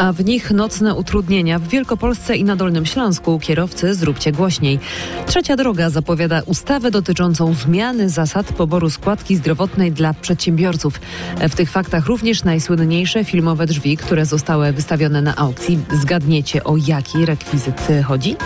[0.00, 3.38] a w nich nocne utrudnienia w Wielkopolsce i na Dolnym Śląsku.
[3.38, 4.78] Kierowcy, zróbcie głośniej.
[5.26, 11.00] Trzecia droga zapowiada ustawę dotyczącą zmiany zasad poboru składki zdrowotnej dla przedsiębiorców.
[11.40, 15.78] W tych faktach również najsłynniejsze filmowe drzwi, które zostały wystawione na aukcji.
[15.92, 18.36] Zgadniecie o jaki rekwizyt chodzi?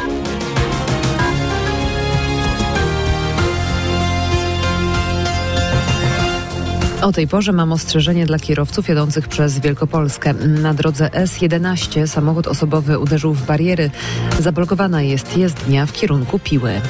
[7.03, 10.35] O tej porze mam ostrzeżenie dla kierowców jadących przez Wielkopolskę.
[10.35, 13.91] Na drodze S11 samochód osobowy uderzył w bariery.
[14.39, 16.81] Zablokowana jest jezdnia w kierunku Piły.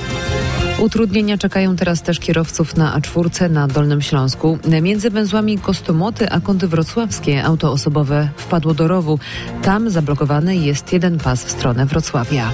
[0.79, 4.59] Utrudnienia czekają teraz też kierowców na A4 na Dolnym Śląsku.
[4.83, 9.19] Między węzłami Kostomoty a Kąty Wrocławskie auto osobowe wpadło do rowu.
[9.63, 12.53] Tam zablokowany jest jeden pas w stronę Wrocławia.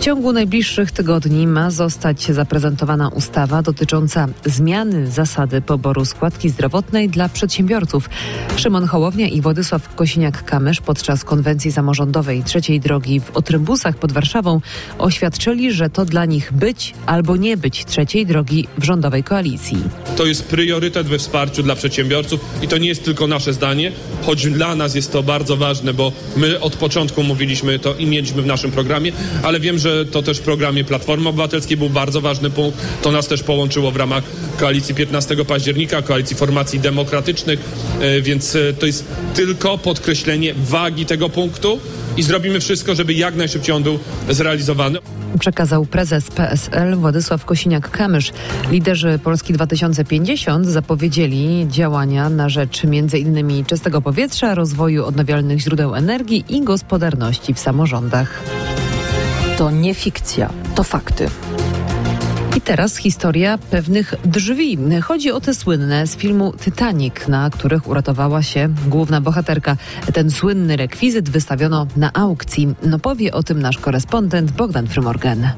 [0.00, 7.28] W ciągu najbliższych tygodni ma zostać zaprezentowana ustawa dotycząca zmiany zasady poboru składki zdrowotnej dla
[7.28, 8.10] przedsiębiorców.
[8.56, 14.60] Szymon Hołownia i Władysław Kosiniak-Kamysz podczas konwencji samorządowej trzeciej drogi w Otrymbusach pod Warszawą
[14.98, 19.76] oświadczyli, że to dla nich być albo nie być trzeciej drogi w rządowej koalicji.
[20.16, 24.50] To jest priorytet we wsparciu dla przedsiębiorców i to nie jest tylko nasze zdanie, choć
[24.50, 28.46] dla nas jest to bardzo ważne, bo my od początku mówiliśmy to i mieliśmy w
[28.46, 32.78] naszym programie, ale wiem, że to też w programie Platformy Obywatelskiej był bardzo ważny punkt.
[33.02, 34.24] To nas też połączyło w ramach
[34.58, 37.60] koalicji 15 października, koalicji formacji demokratycznych,
[38.22, 41.80] więc to jest tylko podkreślenie wagi tego punktu
[42.16, 43.98] i zrobimy wszystko, żeby jak najszybciej on był
[44.30, 44.98] zrealizowany.
[45.40, 48.32] Przekazał prezes PSL Władysław Kosiniak-Kamysz.
[48.70, 53.64] Liderzy Polski 2050 zapowiedzieli działania na rzecz m.in.
[53.64, 58.42] czystego powietrza, rozwoju odnawialnych źródeł energii i gospodarności w samorządach.
[59.60, 61.28] To nie fikcja, to fakty.
[62.56, 64.78] I teraz historia pewnych drzwi.
[65.02, 69.76] Chodzi o te słynne z filmu Titanic, na których uratowała się główna bohaterka.
[70.14, 72.74] Ten słynny rekwizyt wystawiono na aukcji.
[72.82, 75.50] No powie o tym nasz korespondent Bogdan Frymorgan.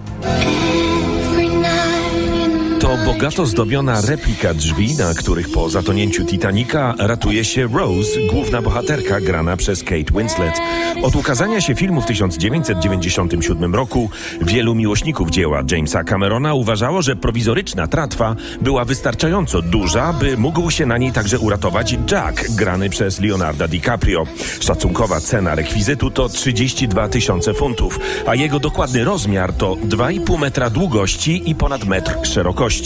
[2.92, 9.20] To bogato zdobiona replika drzwi, na których po zatonięciu Titanica ratuje się Rose, główna bohaterka
[9.20, 10.54] grana przez Kate Winslet.
[11.02, 14.10] Od ukazania się filmu w 1997 roku
[14.40, 20.86] wielu miłośników dzieła Jamesa Camerona uważało, że prowizoryczna tratwa była wystarczająco duża, by mógł się
[20.86, 24.26] na niej także uratować Jack, grany przez Leonardo DiCaprio.
[24.60, 31.50] Szacunkowa cena rekwizytu to 32 tysiące funtów, a jego dokładny rozmiar to 2,5 metra długości
[31.50, 32.81] i ponad metr szerokości.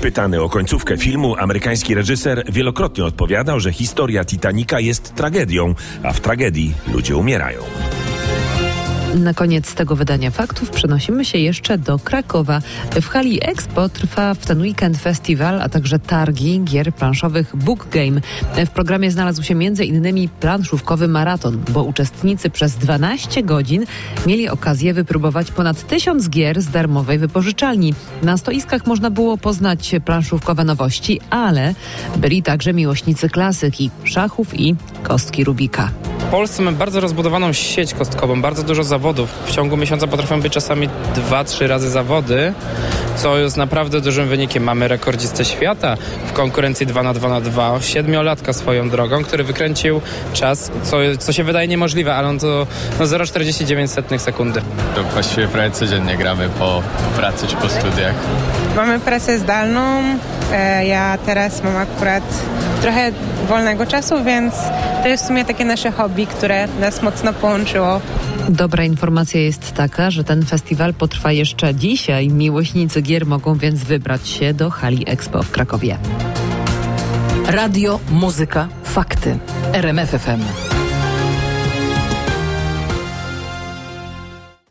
[0.00, 6.20] Pytany o końcówkę filmu, amerykański reżyser wielokrotnie odpowiadał, że historia Titanica jest tragedią, a w
[6.20, 7.87] tragedii ludzie umierają.
[9.16, 12.60] Na koniec tego wydania faktów przenosimy się jeszcze do Krakowa.
[13.02, 18.20] W hali Expo trwa w ten weekend festiwal, a także targi gier planszowych Book Game.
[18.66, 20.28] W programie znalazł się m.in.
[20.40, 23.86] planszówkowy maraton, bo uczestnicy przez 12 godzin
[24.26, 27.94] mieli okazję wypróbować ponad tysiąc gier z darmowej wypożyczalni.
[28.22, 31.74] Na stoiskach można było poznać planszówkowe nowości, ale
[32.16, 35.90] byli także miłośnicy klasyki, szachów i kostki Rubika.
[36.28, 39.30] W Polsce mamy bardzo rozbudowaną sieć kostkową, bardzo dużo zawodów.
[39.46, 40.88] W ciągu miesiąca potrafią być czasami
[41.30, 42.52] 2-3 razy zawody,
[43.16, 44.62] co jest naprawdę dużym wynikiem.
[44.62, 45.96] Mamy rekordzistę świata
[46.26, 50.00] w konkurencji 2 na 2 na 2 siedmiolatka swoją drogą, który wykręcił
[50.32, 52.66] czas, co, co się wydaje niemożliwe, ale on to
[52.98, 54.62] no 0,49 sekundy.
[54.94, 56.82] To właściwie prawie codziennie gramy po,
[57.14, 58.14] po pracy czy po studiach.
[58.76, 60.02] Mamy pracę zdalną.
[60.84, 62.24] Ja teraz mam akurat
[62.82, 63.12] trochę
[63.48, 64.54] wolnego czasu, więc
[65.02, 68.00] to jest w sumie takie nasze hobby, które nas mocno połączyło.
[68.48, 72.28] Dobra informacja jest taka, że ten festiwal potrwa jeszcze dzisiaj.
[72.28, 75.98] Miłośnicy gier mogą więc wybrać się do hali Expo w Krakowie.
[77.46, 79.38] Radio, muzyka, fakty.
[79.72, 80.67] RMF FM.